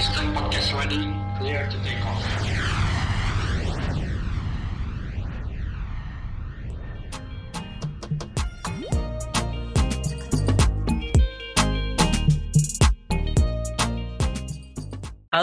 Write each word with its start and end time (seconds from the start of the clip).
Halo 0.00 0.16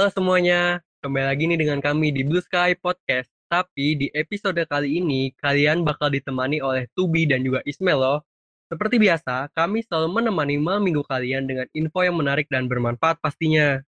semuanya, 0.09 0.81
kembali 1.05 1.25
lagi 1.29 1.45
nih 1.45 1.61
dengan 1.61 1.77
kami 1.77 2.09
di 2.09 2.25
Blue 2.25 2.41
Sky 2.41 2.73
Podcast. 2.81 3.29
Tapi 3.45 3.93
di 3.93 4.09
episode 4.09 4.57
kali 4.65 4.97
ini, 4.97 5.37
kalian 5.37 5.85
bakal 5.85 6.09
ditemani 6.09 6.65
oleh 6.65 6.89
Tubi 6.97 7.29
dan 7.29 7.45
juga 7.45 7.61
Ismail 7.61 7.99
loh. 8.01 8.25
Seperti 8.73 8.97
biasa, 8.97 9.53
kami 9.53 9.85
selalu 9.85 10.17
menemani 10.17 10.57
malam 10.57 10.81
minggu 10.81 11.05
kalian 11.05 11.45
dengan 11.45 11.69
info 11.77 12.01
yang 12.01 12.17
menarik 12.17 12.49
dan 12.49 12.65
bermanfaat 12.65 13.21
pastinya. 13.21 13.85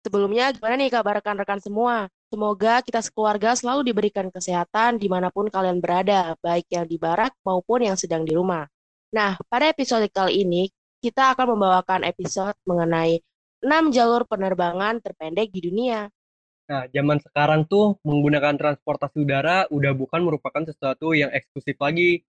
Sebelumnya, 0.00 0.48
gimana 0.56 0.80
nih 0.80 0.88
kabar 0.88 1.20
rekan-rekan 1.20 1.60
semua? 1.60 2.08
Semoga 2.32 2.80
kita 2.80 3.04
sekeluarga 3.04 3.52
selalu 3.52 3.92
diberikan 3.92 4.32
kesehatan 4.32 4.96
di 4.96 5.12
mana 5.12 5.28
pun 5.28 5.52
kalian 5.52 5.76
berada, 5.76 6.32
baik 6.40 6.64
yang 6.72 6.88
di 6.88 6.96
barak 6.96 7.36
maupun 7.44 7.84
yang 7.84 8.00
sedang 8.00 8.24
di 8.24 8.32
rumah. 8.32 8.64
Nah, 9.12 9.36
pada 9.52 9.68
episode 9.68 10.08
kali 10.08 10.48
ini, 10.48 10.72
kita 11.04 11.36
akan 11.36 11.52
membawakan 11.52 12.08
episode 12.08 12.56
mengenai 12.64 13.20
6 13.60 13.92
jalur 13.92 14.24
penerbangan 14.24 15.04
terpendek 15.04 15.52
di 15.52 15.68
dunia. 15.68 16.08
Nah, 16.70 16.88
zaman 16.88 17.20
sekarang 17.20 17.68
tuh 17.68 18.00
menggunakan 18.00 18.56
transportasi 18.56 19.20
udara 19.20 19.68
udah 19.68 19.92
bukan 19.92 20.24
merupakan 20.24 20.64
sesuatu 20.64 21.12
yang 21.12 21.28
eksklusif 21.28 21.76
lagi. 21.76 22.24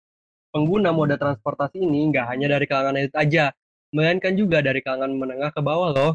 Pengguna 0.51 0.91
moda 0.91 1.15
transportasi 1.15 1.79
ini 1.79 2.11
nggak 2.11 2.35
hanya 2.35 2.59
dari 2.59 2.67
kalangan 2.67 2.99
elit 2.99 3.15
aja, 3.15 3.55
melainkan 3.95 4.35
juga 4.35 4.59
dari 4.59 4.83
kalangan 4.83 5.15
menengah 5.15 5.55
ke 5.55 5.63
bawah 5.63 5.95
loh. 5.95 6.13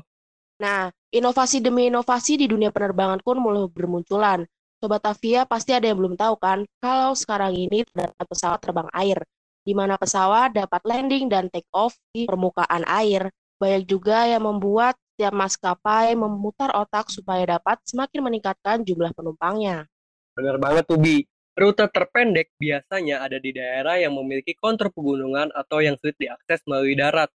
Nah, 0.56 0.88
inovasi 1.12 1.60
demi 1.60 1.92
inovasi 1.92 2.40
di 2.40 2.48
dunia 2.48 2.72
penerbangan 2.72 3.20
pun 3.20 3.40
mulai 3.44 3.68
bermunculan. 3.68 4.48
Sobat 4.80 5.04
Tavia 5.04 5.44
pasti 5.44 5.72
ada 5.76 5.88
yang 5.88 6.00
belum 6.00 6.16
tahu 6.16 6.36
kan, 6.40 6.64
kalau 6.80 7.16
sekarang 7.16 7.56
ini 7.56 7.88
terdapat 7.88 8.26
pesawat 8.28 8.60
terbang 8.64 8.90
air, 8.96 9.20
di 9.64 9.74
mana 9.76 10.00
pesawat 10.00 10.56
dapat 10.56 10.82
landing 10.84 11.28
dan 11.28 11.48
take 11.52 11.68
off 11.76 11.96
di 12.12 12.28
permukaan 12.28 12.84
air. 12.88 13.32
Banyak 13.56 13.88
juga 13.88 14.28
yang 14.28 14.44
membuat 14.44 15.00
setiap 15.16 15.32
maskapai 15.32 16.12
memutar 16.16 16.76
otak 16.76 17.08
supaya 17.08 17.56
dapat 17.56 17.80
semakin 17.88 18.20
meningkatkan 18.20 18.84
jumlah 18.84 19.16
penumpangnya. 19.16 19.88
Bener 20.36 20.60
banget 20.60 20.84
tuh, 20.84 21.00
Bi. 21.00 21.24
Rute 21.56 21.88
terpendek 21.88 22.52
biasanya 22.60 23.24
ada 23.24 23.40
di 23.40 23.56
daerah 23.56 23.96
yang 23.96 24.12
memiliki 24.12 24.60
kontur 24.60 24.92
pegunungan 24.92 25.56
atau 25.56 25.80
yang 25.80 25.96
sulit 25.96 26.20
diakses 26.20 26.60
melalui 26.68 27.00
darat. 27.00 27.32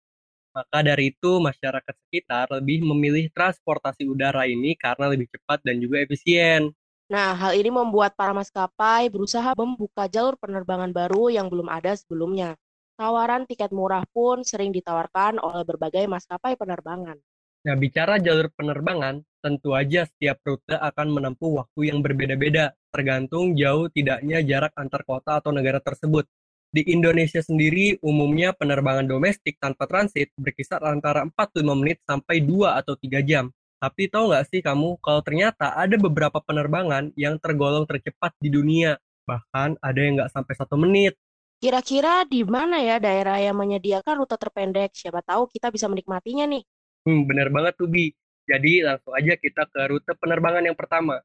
Maka 0.49 0.81
dari 0.81 1.13
itu, 1.13 1.37
masyarakat 1.37 1.95
sekitar 2.09 2.49
lebih 2.57 2.81
memilih 2.81 3.29
transportasi 3.29 4.09
udara 4.09 4.49
ini 4.49 4.73
karena 4.73 5.13
lebih 5.13 5.29
cepat 5.29 5.61
dan 5.61 5.77
juga 5.77 6.01
efisien. 6.01 6.73
Nah, 7.09 7.33
hal 7.33 7.57
ini 7.57 7.73
membuat 7.73 8.13
para 8.13 8.33
maskapai 8.37 9.09
berusaha 9.09 9.53
membuka 9.57 10.05
jalur 10.05 10.37
penerbangan 10.37 10.93
baru 10.93 11.33
yang 11.33 11.49
belum 11.49 11.65
ada 11.69 11.97
sebelumnya. 11.97 12.53
Tawaran 12.97 13.49
tiket 13.49 13.73
murah 13.73 14.05
pun 14.13 14.45
sering 14.45 14.69
ditawarkan 14.69 15.41
oleh 15.41 15.65
berbagai 15.65 16.05
maskapai 16.05 16.53
penerbangan. 16.53 17.17
Nah, 17.59 17.75
bicara 17.75 18.21
jalur 18.21 18.53
penerbangan, 18.55 19.19
tentu 19.41 19.75
aja 19.75 20.07
setiap 20.07 20.39
rute 20.45 20.75
akan 20.75 21.07
menempuh 21.11 21.63
waktu 21.63 21.91
yang 21.91 21.99
berbeda-beda, 21.99 22.77
tergantung 22.91 23.57
jauh 23.57 23.91
tidaknya 23.91 24.39
jarak 24.45 24.73
antar 24.79 25.01
kota 25.03 25.39
atau 25.43 25.51
negara 25.51 25.83
tersebut. 25.83 26.29
Di 26.69 26.85
Indonesia 26.85 27.41
sendiri, 27.41 27.97
umumnya 28.05 28.53
penerbangan 28.53 29.09
domestik 29.09 29.57
tanpa 29.57 29.89
transit 29.89 30.29
berkisar 30.37 30.85
antara 30.85 31.25
45 31.25 31.65
menit 31.73 31.97
sampai 32.05 32.45
2 32.45 32.77
atau 32.77 32.93
3 32.93 33.25
jam. 33.25 33.49
Tapi 33.81 34.05
tahu 34.05 34.29
nggak 34.29 34.45
sih 34.53 34.61
kamu, 34.61 35.01
kalau 35.01 35.25
ternyata 35.25 35.73
ada 35.73 35.97
beberapa 35.97 36.37
penerbangan 36.37 37.09
yang 37.17 37.41
tergolong 37.41 37.89
tercepat 37.89 38.37
di 38.37 38.53
dunia, 38.53 39.01
bahkan 39.25 39.81
ada 39.81 39.97
yang 39.97 40.21
nggak 40.21 40.29
sampai 40.29 40.53
satu 40.53 40.77
menit. 40.77 41.17
Kira-kira 41.57 42.21
di 42.29 42.45
mana 42.45 42.77
ya 42.85 43.01
daerah 43.01 43.41
yang 43.41 43.57
menyediakan 43.57 44.21
rute 44.21 44.37
terpendek? 44.37 44.93
Siapa 44.93 45.25
tahu 45.25 45.49
kita 45.49 45.73
bisa 45.73 45.89
menikmatinya 45.89 46.45
nih. 46.53 46.61
Hmm, 47.09 47.25
benar 47.25 47.49
banget 47.49 47.81
tuh, 47.81 47.89
Bi. 47.89 48.13
Jadi 48.45 48.85
langsung 48.85 49.17
aja 49.17 49.33
kita 49.41 49.65
ke 49.73 49.89
rute 49.89 50.13
penerbangan 50.21 50.69
yang 50.69 50.77
pertama. 50.77 51.17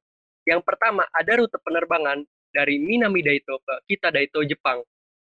Yang 0.49 0.65
pertama 0.65 1.05
ada 1.13 1.37
rute 1.37 1.61
penerbangan 1.61 2.25
dari 2.49 2.81
Minami 2.81 3.21
Daito 3.21 3.61
ke 3.61 3.93
Kita 3.93 4.09
Daito, 4.09 4.41
Jepang. 4.41 4.81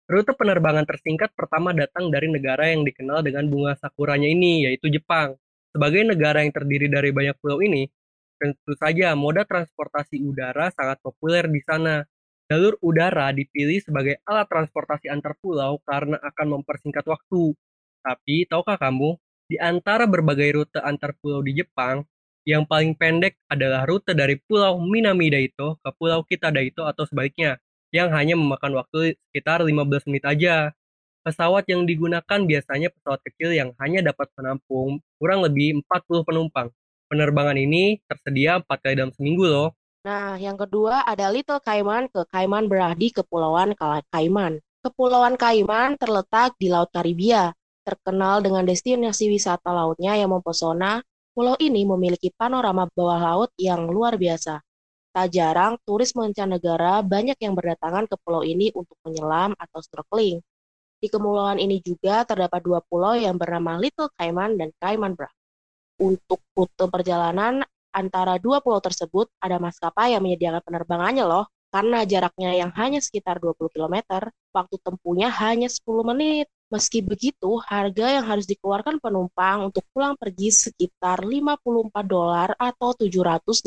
Rute 0.10 0.34
penerbangan 0.34 0.90
tersingkat 0.90 1.38
pertama 1.38 1.70
datang 1.70 2.10
dari 2.10 2.26
negara 2.26 2.66
yang 2.66 2.82
dikenal 2.82 3.22
dengan 3.22 3.46
bunga 3.46 3.78
sakuranya 3.78 4.26
ini, 4.26 4.66
yaitu 4.66 4.90
Jepang. 4.90 5.38
Sebagai 5.70 6.02
negara 6.02 6.42
yang 6.42 6.50
terdiri 6.50 6.90
dari 6.90 7.14
banyak 7.14 7.38
pulau 7.38 7.62
ini, 7.62 7.86
tentu 8.42 8.74
saja 8.74 9.14
moda 9.14 9.46
transportasi 9.46 10.18
udara 10.26 10.74
sangat 10.74 10.98
populer 11.06 11.46
di 11.46 11.62
sana. 11.62 12.02
Jalur 12.50 12.82
udara 12.82 13.30
dipilih 13.30 13.86
sebagai 13.86 14.18
alat 14.26 14.50
transportasi 14.50 15.14
antar 15.14 15.38
pulau 15.38 15.78
karena 15.86 16.18
akan 16.18 16.58
mempersingkat 16.58 17.06
waktu. 17.06 17.54
Tapi, 18.02 18.50
tahukah 18.50 18.82
kamu, 18.82 19.14
di 19.46 19.62
antara 19.62 20.10
berbagai 20.10 20.58
rute 20.58 20.82
antar 20.82 21.14
pulau 21.22 21.46
di 21.46 21.54
Jepang, 21.62 22.02
yang 22.50 22.66
paling 22.66 22.98
pendek 22.98 23.38
adalah 23.46 23.86
rute 23.86 24.18
dari 24.18 24.42
Pulau 24.42 24.82
Minami 24.82 25.30
Daito 25.30 25.78
ke 25.86 25.90
Pulau 25.94 26.26
Kita 26.26 26.50
Daito 26.50 26.90
atau 26.90 27.06
sebaliknya, 27.06 27.62
yang 27.90 28.14
hanya 28.14 28.38
memakan 28.38 28.78
waktu 28.78 29.18
sekitar 29.30 29.66
15 29.66 30.10
menit 30.10 30.26
aja. 30.26 30.56
Pesawat 31.20 31.68
yang 31.68 31.84
digunakan 31.84 32.40
biasanya 32.48 32.90
pesawat 32.96 33.20
kecil 33.28 33.52
yang 33.52 33.76
hanya 33.78 34.00
dapat 34.14 34.32
menampung 34.40 35.04
kurang 35.20 35.44
lebih 35.44 35.84
40 35.84 36.24
penumpang. 36.24 36.68
Penerbangan 37.10 37.58
ini 37.58 38.00
tersedia 38.06 38.62
4 38.62 38.70
kali 38.70 38.94
dalam 38.96 39.12
seminggu 39.14 39.46
loh. 39.50 39.70
Nah, 40.08 40.40
yang 40.40 40.56
kedua 40.56 41.04
ada 41.04 41.28
Little 41.28 41.60
Cayman 41.60 42.08
ke 42.08 42.24
Cayman 42.32 42.72
Beradi 42.72 43.12
Kepulauan 43.12 43.76
Cayman. 44.14 44.64
Kepulauan 44.80 45.36
Cayman 45.36 46.00
terletak 46.00 46.56
di 46.56 46.72
Laut 46.72 46.88
Karibia, 46.88 47.52
terkenal 47.84 48.40
dengan 48.40 48.64
destinasi 48.64 49.28
wisata 49.28 49.76
lautnya 49.76 50.16
yang 50.16 50.32
mempesona. 50.32 51.04
Pulau 51.36 51.60
ini 51.60 51.84
memiliki 51.84 52.32
panorama 52.32 52.88
bawah 52.96 53.20
laut 53.20 53.52
yang 53.60 53.92
luar 53.92 54.16
biasa. 54.16 54.64
Tak 55.10 55.28
jarang 55.34 55.74
turis 55.90 56.14
mancanegara 56.14 57.02
banyak 57.02 57.38
yang 57.42 57.58
berdatangan 57.58 58.06
ke 58.06 58.16
pulau 58.22 58.46
ini 58.46 58.70
untuk 58.78 58.94
menyelam 59.02 59.58
atau 59.58 59.82
snorkeling. 59.82 60.38
Di 61.00 61.08
kepulauan 61.10 61.58
ini 61.58 61.82
juga 61.82 62.28
terdapat 62.28 62.62
dua 62.62 62.80
pulau 62.86 63.18
yang 63.18 63.40
bernama 63.40 63.80
Little 63.82 64.12
Cayman 64.20 64.60
dan 64.60 64.70
Cayman 64.78 65.18
Brac. 65.18 65.34
Untuk 65.98 66.44
rute 66.54 66.86
perjalanan 66.92 67.66
antara 67.90 68.38
dua 68.38 68.62
pulau 68.62 68.78
tersebut 68.78 69.34
ada 69.42 69.58
maskapai 69.58 70.14
yang 70.14 70.22
menyediakan 70.22 70.62
penerbangannya 70.62 71.26
loh. 71.26 71.50
Karena 71.70 72.02
jaraknya 72.02 72.58
yang 72.58 72.74
hanya 72.74 72.98
sekitar 72.98 73.38
20 73.38 73.70
km, 73.70 74.26
waktu 74.50 74.76
tempuhnya 74.82 75.30
hanya 75.30 75.70
10 75.70 76.02
menit. 76.02 76.50
Meski 76.70 77.02
begitu, 77.02 77.58
harga 77.66 78.22
yang 78.22 78.30
harus 78.30 78.46
dikeluarkan 78.46 79.02
penumpang 79.02 79.74
untuk 79.74 79.82
pulang 79.90 80.14
pergi 80.14 80.54
sekitar 80.54 81.26
54 81.26 82.06
dolar 82.06 82.54
atau 82.62 82.94
718 82.94 83.66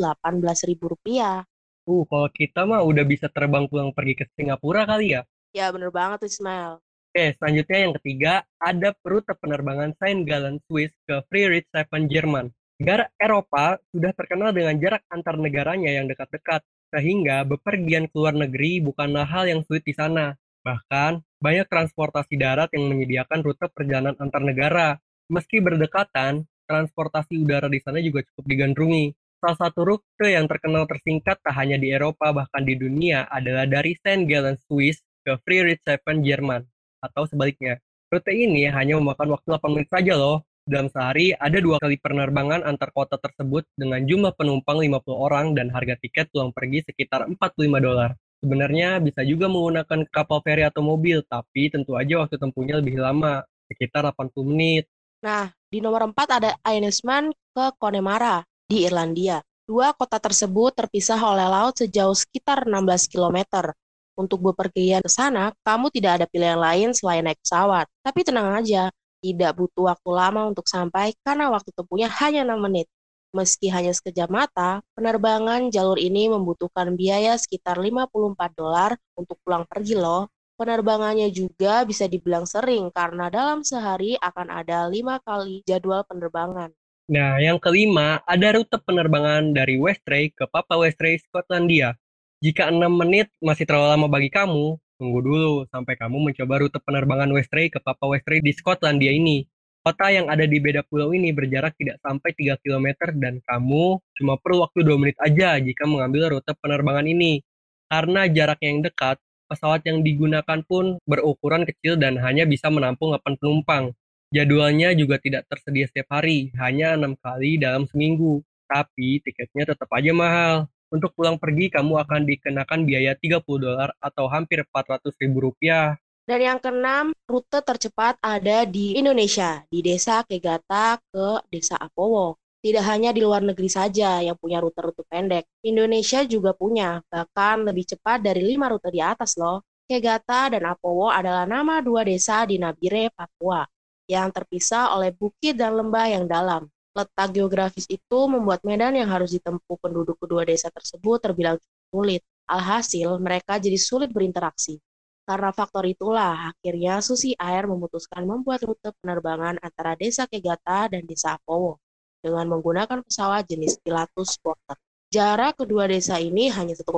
ribu 0.71 0.95
rupiah. 0.95 1.43
Uh, 1.83 2.07
kalau 2.07 2.31
kita 2.31 2.63
mah 2.63 2.79
udah 2.79 3.03
bisa 3.03 3.27
terbang 3.27 3.67
pulang 3.67 3.91
pergi 3.91 4.23
ke 4.23 4.25
Singapura 4.39 4.87
kali 4.87 5.19
ya? 5.19 5.27
Ya, 5.51 5.67
bener 5.75 5.91
banget 5.91 6.23
tuh 6.23 6.31
Ismail. 6.31 6.79
Oke, 7.11 7.35
selanjutnya 7.35 7.77
yang 7.83 7.93
ketiga, 7.99 8.33
ada 8.55 8.89
rute 9.03 9.35
penerbangan 9.35 9.91
Saint 9.99 10.23
Gallen 10.23 10.63
Swiss 10.63 10.95
ke 11.03 11.19
Friedrichshafen, 11.27 12.07
Jerman. 12.07 12.55
Negara 12.79 13.11
Eropa 13.19 13.83
sudah 13.91 14.15
terkenal 14.15 14.55
dengan 14.55 14.79
jarak 14.79 15.03
antar 15.11 15.35
negaranya 15.35 15.91
yang 15.91 16.07
dekat-dekat, 16.07 16.63
sehingga 16.89 17.43
bepergian 17.43 18.07
ke 18.07 18.15
luar 18.15 18.31
negeri 18.31 18.79
bukanlah 18.79 19.27
hal 19.27 19.43
yang 19.43 19.61
sulit 19.67 19.83
di 19.83 19.91
sana. 19.91 20.39
Bahkan, 20.63 21.19
banyak 21.43 21.67
transportasi 21.67 22.39
darat 22.39 22.71
yang 22.71 22.87
menyediakan 22.87 23.43
rute 23.43 23.67
perjalanan 23.67 24.15
antar 24.15 24.39
negara. 24.39 24.95
Meski 25.27 25.59
berdekatan, 25.59 26.47
transportasi 26.67 27.43
udara 27.43 27.67
di 27.67 27.83
sana 27.83 27.99
juga 27.99 28.23
cukup 28.31 28.47
digandrungi. 28.47 29.11
Salah 29.43 29.59
satu 29.59 29.83
rute 29.83 30.27
yang 30.27 30.47
terkenal 30.47 30.87
tersingkat 30.87 31.35
tak 31.43 31.55
hanya 31.59 31.75
di 31.75 31.91
Eropa, 31.91 32.31
bahkan 32.31 32.63
di 32.63 32.79
dunia 32.79 33.27
adalah 33.27 33.67
dari 33.67 33.91
St. 33.99 34.23
Gallen, 34.23 34.55
Swiss 34.55 35.03
ke 35.27 35.35
Friedrichshafen, 35.43 36.23
Jerman. 36.23 36.63
Atau 37.03 37.27
sebaliknya. 37.27 37.83
Rute 38.07 38.31
ini 38.31 38.63
hanya 38.71 38.95
memakan 39.03 39.35
waktu 39.35 39.47
8 39.51 39.67
menit 39.75 39.91
saja 39.91 40.15
loh, 40.15 40.47
dalam 40.63 40.87
sehari 40.87 41.35
ada 41.35 41.59
dua 41.59 41.75
kali 41.75 41.99
penerbangan 41.99 42.63
antar 42.63 42.87
kota 42.95 43.19
tersebut 43.19 43.67
dengan 43.75 43.99
jumlah 44.07 44.31
penumpang 44.31 44.79
50 44.79 45.11
orang 45.11 45.51
dan 45.59 45.67
harga 45.67 45.99
tiket 45.99 46.31
pulang 46.31 46.55
pergi 46.55 46.87
sekitar 46.87 47.27
45 47.27 47.83
dolar. 47.83 48.15
Sebenarnya 48.43 48.99
bisa 48.99 49.23
juga 49.23 49.47
menggunakan 49.47 50.03
kapal 50.11 50.43
feri 50.43 50.67
atau 50.67 50.83
mobil, 50.83 51.23
tapi 51.23 51.71
tentu 51.71 51.95
aja 51.95 52.19
waktu 52.19 52.35
tempuhnya 52.35 52.83
lebih 52.83 52.99
lama, 52.99 53.39
sekitar 53.71 54.03
80 54.11 54.43
menit. 54.43 54.83
Nah, 55.23 55.47
di 55.71 55.79
nomor 55.79 56.11
4 56.11 56.27
ada 56.27 56.51
Aenisman 56.59 57.31
ke 57.55 57.71
Connemara 57.79 58.43
di 58.67 58.83
Irlandia. 58.83 59.39
Dua 59.63 59.95
kota 59.95 60.19
tersebut 60.19 60.75
terpisah 60.75 61.15
oleh 61.23 61.47
laut 61.47 61.79
sejauh 61.79 62.11
sekitar 62.11 62.67
16 62.67 63.07
km. 63.07 63.71
Untuk 64.19 64.43
bepergian 64.43 64.99
ke 64.99 65.07
sana, 65.07 65.55
kamu 65.63 65.87
tidak 65.95 66.11
ada 66.19 66.25
pilihan 66.27 66.59
lain 66.59 66.91
selain 66.91 67.23
naik 67.23 67.39
pesawat. 67.39 67.87
Tapi 68.03 68.27
tenang 68.27 68.59
aja, 68.59 68.91
tidak 69.23 69.55
butuh 69.55 69.95
waktu 69.95 70.09
lama 70.11 70.51
untuk 70.51 70.67
sampai 70.67 71.15
karena 71.23 71.47
waktu 71.47 71.71
tempuhnya 71.71 72.11
hanya 72.19 72.43
6 72.43 72.59
menit. 72.59 72.91
Meski 73.33 73.65
hanya 73.73 73.89
sekejap 73.89 74.29
mata, 74.29 74.85
penerbangan 74.93 75.73
jalur 75.73 75.97
ini 75.97 76.29
membutuhkan 76.29 76.93
biaya 76.93 77.33
sekitar 77.33 77.81
54 77.81 78.13
dolar 78.53 78.93
untuk 79.17 79.41
pulang 79.41 79.65
pergi 79.65 79.97
loh. 79.97 80.29
Penerbangannya 80.53 81.33
juga 81.33 81.81
bisa 81.81 82.05
dibilang 82.05 82.45
sering 82.45 82.93
karena 82.93 83.33
dalam 83.33 83.65
sehari 83.65 84.13
akan 84.21 84.53
ada 84.53 84.85
lima 84.85 85.17
kali 85.25 85.65
jadwal 85.65 86.05
penerbangan. 86.05 86.69
Nah, 87.09 87.41
yang 87.41 87.57
kelima, 87.57 88.21
ada 88.29 88.53
rute 88.53 88.77
penerbangan 88.77 89.49
dari 89.49 89.81
Westray 89.81 90.29
ke 90.29 90.45
Papa 90.45 90.77
Westray, 90.77 91.17
Skotlandia. 91.17 91.97
Jika 92.37 92.69
6 92.69 92.85
menit 92.85 93.33
masih 93.41 93.65
terlalu 93.65 93.97
lama 93.97 94.07
bagi 94.13 94.29
kamu, 94.29 94.77
tunggu 95.01 95.19
dulu 95.25 95.65
sampai 95.73 95.97
kamu 95.97 96.29
mencoba 96.29 96.61
rute 96.61 96.77
penerbangan 96.85 97.33
Westray 97.33 97.73
ke 97.73 97.81
Papa 97.81 98.05
Westray 98.05 98.45
di 98.45 98.53
Skotlandia 98.53 99.09
ini. 99.09 99.49
Kota 99.83 100.07
yang 100.07 100.31
ada 100.31 100.47
di 100.47 100.63
beda 100.63 100.79
pulau 100.87 101.11
ini 101.11 101.35
berjarak 101.35 101.75
tidak 101.75 101.99
sampai 101.99 102.31
3 102.31 102.55
km 102.63 102.87
dan 103.19 103.43
kamu 103.43 103.99
cuma 104.15 104.39
perlu 104.39 104.63
waktu 104.63 104.79
2 104.79 104.95
menit 104.95 105.19
aja 105.19 105.59
jika 105.59 105.83
mengambil 105.83 106.39
rute 106.39 106.55
penerbangan 106.55 107.03
ini. 107.03 107.43
Karena 107.91 108.23
jaraknya 108.31 108.69
yang 108.71 108.79
dekat, 108.87 109.19
pesawat 109.51 109.83
yang 109.83 109.99
digunakan 109.99 110.63
pun 110.63 111.03
berukuran 111.03 111.67
kecil 111.67 111.99
dan 111.99 112.15
hanya 112.15 112.47
bisa 112.47 112.71
menampung 112.71 113.11
8 113.11 113.35
penumpang. 113.35 113.91
Jadwalnya 114.31 114.95
juga 114.95 115.19
tidak 115.19 115.51
tersedia 115.51 115.91
setiap 115.91 116.15
hari, 116.15 116.55
hanya 116.63 116.95
enam 116.95 117.19
kali 117.19 117.59
dalam 117.59 117.83
seminggu. 117.83 118.39
Tapi 118.71 119.19
tiketnya 119.19 119.75
tetap 119.75 119.91
aja 119.91 120.15
mahal. 120.15 120.71
Untuk 120.95 121.11
pulang 121.11 121.35
pergi, 121.35 121.67
kamu 121.67 121.99
akan 122.07 122.23
dikenakan 122.23 122.87
biaya 122.87 123.19
30 123.19 123.43
dolar 123.59 123.91
atau 123.99 124.31
hampir 124.31 124.63
400 124.63 125.11
ribu 125.19 125.51
rupiah. 125.51 125.99
Dan 126.23 126.39
yang 126.39 126.59
keenam, 126.63 127.11
rute 127.27 127.59
tercepat 127.59 128.15
ada 128.23 128.63
di 128.63 128.95
Indonesia, 128.95 129.59
di 129.67 129.83
Desa 129.83 130.23
Kegata 130.23 130.95
ke 131.11 131.43
Desa 131.51 131.75
Apowo. 131.75 132.39
Tidak 132.63 132.79
hanya 132.79 133.11
di 133.11 133.19
luar 133.19 133.43
negeri 133.43 133.67
saja 133.67 134.23
yang 134.23 134.39
punya 134.39 134.63
rute-rute 134.63 135.03
pendek, 135.11 135.43
Indonesia 135.67 136.23
juga 136.23 136.55
punya, 136.55 137.03
bahkan 137.11 137.67
lebih 137.67 137.91
cepat 137.91 138.23
dari 138.23 138.39
lima 138.39 138.71
rute 138.71 138.87
di 138.87 139.03
atas 139.03 139.35
loh. 139.35 139.67
Kegata 139.83 140.55
dan 140.55 140.63
Apowo 140.63 141.11
adalah 141.11 141.43
nama 141.43 141.83
dua 141.83 142.07
desa 142.07 142.47
di 142.47 142.55
Nabire, 142.55 143.11
Papua, 143.11 143.67
yang 144.07 144.31
terpisah 144.31 144.95
oleh 144.95 145.11
bukit 145.11 145.59
dan 145.59 145.75
lembah 145.75 146.07
yang 146.07 146.23
dalam. 146.23 146.71
Letak 146.95 147.35
geografis 147.35 147.83
itu 147.91 148.19
membuat 148.31 148.63
medan 148.63 148.95
yang 148.95 149.11
harus 149.11 149.35
ditempuh 149.35 149.75
penduduk 149.75 150.15
kedua 150.23 150.47
desa 150.47 150.71
tersebut 150.71 151.19
terbilang 151.19 151.59
sulit. 151.91 152.23
Alhasil, 152.47 153.19
mereka 153.19 153.59
jadi 153.59 153.75
sulit 153.75 154.07
berinteraksi. 154.15 154.79
Karena 155.23 155.55
faktor 155.55 155.87
itulah, 155.87 156.51
akhirnya 156.51 156.99
Susi 156.99 157.31
Air 157.39 157.63
memutuskan 157.71 158.27
membuat 158.27 158.59
rute 158.67 158.91
penerbangan 158.99 159.55
antara 159.63 159.95
Desa 159.95 160.27
Kegata 160.27 160.91
dan 160.91 161.07
Desa 161.07 161.39
Apowo 161.39 161.79
dengan 162.19 162.51
menggunakan 162.51 163.03
pesawat 163.03 163.47
jenis 163.47 163.79
Pilatus 163.79 164.35
Porter. 164.43 164.75
Jarak 165.07 165.63
kedua 165.63 165.87
desa 165.87 166.19
ini 166.19 166.51
hanya 166.51 166.75
1,8 166.75 166.89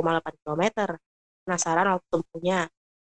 km. 0.42 0.64
Penasaran 1.46 2.00
waktu 2.00 2.08
tempuhnya? 2.10 2.60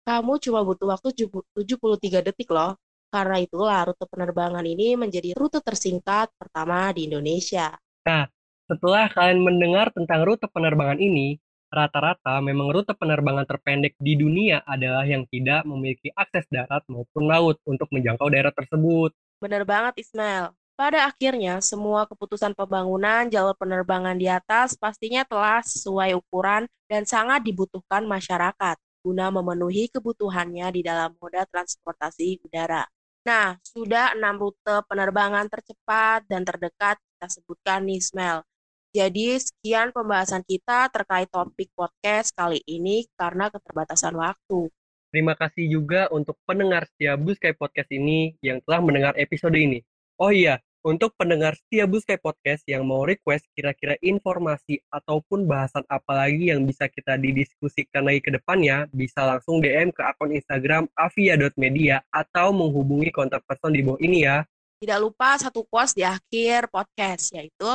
Kamu 0.06 0.32
cuma 0.38 0.60
butuh 0.62 0.86
waktu 0.94 1.26
73 1.26 2.26
detik 2.30 2.50
loh. 2.54 2.78
Karena 3.10 3.42
itulah 3.42 3.90
rute 3.90 4.06
penerbangan 4.06 4.62
ini 4.62 4.94
menjadi 4.94 5.34
rute 5.34 5.58
tersingkat 5.58 6.30
pertama 6.38 6.94
di 6.94 7.10
Indonesia. 7.10 7.74
Nah, 8.06 8.30
setelah 8.70 9.10
kalian 9.10 9.42
mendengar 9.42 9.90
tentang 9.90 10.22
rute 10.22 10.46
penerbangan 10.46 11.02
ini, 11.02 11.34
Rata-rata 11.70 12.42
memang 12.42 12.74
rute 12.74 12.90
penerbangan 12.98 13.46
terpendek 13.46 13.94
di 14.02 14.18
dunia 14.18 14.58
adalah 14.66 15.06
yang 15.06 15.22
tidak 15.30 15.62
memiliki 15.62 16.10
akses 16.18 16.42
darat 16.50 16.82
maupun 16.90 17.30
laut 17.30 17.62
untuk 17.62 17.86
menjangkau 17.94 18.26
daerah 18.26 18.50
tersebut. 18.50 19.14
Benar 19.38 19.62
banget 19.62 20.02
Ismail. 20.02 20.50
Pada 20.74 21.06
akhirnya, 21.06 21.62
semua 21.62 22.10
keputusan 22.10 22.58
pembangunan 22.58 23.30
jalur 23.30 23.54
penerbangan 23.54 24.18
di 24.18 24.26
atas 24.26 24.74
pastinya 24.74 25.22
telah 25.22 25.62
sesuai 25.62 26.18
ukuran 26.18 26.66
dan 26.90 27.06
sangat 27.06 27.46
dibutuhkan 27.46 28.02
masyarakat 28.02 28.74
guna 29.00 29.30
memenuhi 29.30 29.88
kebutuhannya 29.94 30.66
di 30.74 30.80
dalam 30.82 31.14
moda 31.22 31.46
transportasi 31.48 32.42
udara. 32.44 32.84
Nah, 33.24 33.56
sudah 33.62 34.16
enam 34.16 34.40
rute 34.40 34.80
penerbangan 34.88 35.46
tercepat 35.52 36.24
dan 36.26 36.42
terdekat 36.42 36.96
kita 36.96 37.26
sebutkan 37.28 37.84
nih, 37.84 38.00
Ismail. 38.00 38.49
Jadi 38.90 39.38
sekian 39.38 39.94
pembahasan 39.94 40.42
kita 40.42 40.90
terkait 40.90 41.30
topik 41.30 41.70
podcast 41.78 42.34
kali 42.34 42.58
ini 42.66 43.06
karena 43.14 43.46
keterbatasan 43.46 44.18
waktu. 44.18 44.66
Terima 45.14 45.38
kasih 45.38 45.70
juga 45.70 46.10
untuk 46.10 46.34
pendengar 46.42 46.90
setia 46.90 47.14
Buskai 47.14 47.54
Podcast 47.54 47.86
ini 47.94 48.34
yang 48.42 48.58
telah 48.66 48.82
mendengar 48.82 49.14
episode 49.14 49.54
ini. 49.54 49.86
Oh 50.18 50.34
iya, 50.34 50.58
untuk 50.82 51.14
pendengar 51.14 51.54
setia 51.54 51.86
Buskai 51.86 52.18
Podcast 52.18 52.66
yang 52.66 52.82
mau 52.82 53.06
request 53.06 53.46
kira-kira 53.54 53.94
informasi 54.02 54.82
ataupun 54.90 55.46
bahasan 55.46 55.86
apa 55.86 56.26
lagi 56.26 56.50
yang 56.50 56.66
bisa 56.66 56.90
kita 56.90 57.14
didiskusikan 57.14 58.02
lagi 58.02 58.26
ke 58.26 58.34
depannya, 58.34 58.90
bisa 58.90 59.22
langsung 59.22 59.62
DM 59.62 59.94
ke 59.94 60.02
akun 60.02 60.34
Instagram 60.34 60.90
avia.media 60.98 62.02
atau 62.10 62.50
menghubungi 62.50 63.14
kontak 63.14 63.46
person 63.46 63.70
di 63.70 63.86
bawah 63.86 64.02
ini 64.02 64.26
ya. 64.26 64.42
Tidak 64.82 64.98
lupa 64.98 65.38
satu 65.38 65.62
quotes 65.62 65.94
di 65.94 66.02
akhir 66.02 66.74
podcast, 66.74 67.38
yaitu 67.38 67.70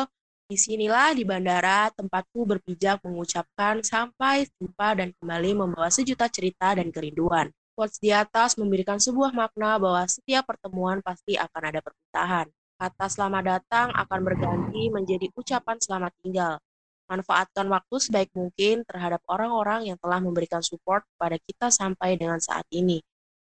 Di 0.46 0.62
sinilah 0.62 1.18
di 1.18 1.26
bandara 1.26 1.90
tempatku 1.90 2.46
berpijak 2.46 3.02
mengucapkan 3.02 3.82
sampai 3.82 4.46
jumpa 4.62 4.94
dan 4.94 5.10
kembali 5.18 5.58
membawa 5.58 5.90
sejuta 5.90 6.30
cerita 6.30 6.78
dan 6.78 6.94
kerinduan. 6.94 7.50
Quotes 7.74 7.98
di 7.98 8.14
atas 8.14 8.54
memberikan 8.54 9.02
sebuah 9.02 9.34
makna 9.34 9.82
bahwa 9.82 10.06
setiap 10.06 10.46
pertemuan 10.46 11.02
pasti 11.02 11.34
akan 11.34 11.62
ada 11.74 11.82
perpisahan. 11.82 12.46
Kata 12.78 13.06
selamat 13.10 13.44
datang 13.58 13.88
akan 13.98 14.20
berganti 14.22 14.94
menjadi 14.94 15.34
ucapan 15.34 15.82
selamat 15.82 16.14
tinggal. 16.22 16.62
Manfaatkan 17.10 17.66
waktu 17.66 17.96
sebaik 17.98 18.30
mungkin 18.38 18.86
terhadap 18.86 19.26
orang-orang 19.26 19.90
yang 19.90 19.98
telah 19.98 20.22
memberikan 20.22 20.62
support 20.62 21.10
kepada 21.18 21.42
kita 21.42 21.74
sampai 21.74 22.22
dengan 22.22 22.38
saat 22.38 22.70
ini 22.70 23.02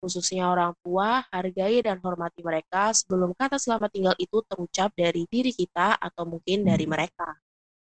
khususnya 0.03 0.51
orang 0.51 0.75
tua, 0.83 1.23
hargai 1.31 1.79
dan 1.79 1.95
hormati 2.03 2.43
mereka 2.43 2.91
sebelum 2.91 3.31
kata 3.31 3.55
selamat 3.55 3.87
tinggal 3.87 4.15
itu 4.19 4.43
terucap 4.43 4.91
dari 4.91 5.23
diri 5.31 5.55
kita 5.55 5.95
atau 5.95 6.27
mungkin 6.27 6.67
dari 6.67 6.83
mereka. 6.83 7.39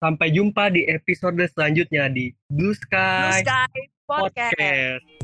Sampai 0.03 0.35
jumpa 0.35 0.75
di 0.75 0.91
episode 0.91 1.39
selanjutnya 1.55 2.11
di 2.11 2.35
Blue 2.51 2.75
Sky, 2.75 3.31
Blue 3.31 3.39
Sky 3.47 3.79
Podcast. 4.11 4.59
Podcast. 4.59 5.20